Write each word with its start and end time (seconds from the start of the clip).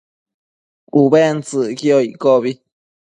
Ubentsëcquio 1.01 1.97
iccobi 2.09 2.51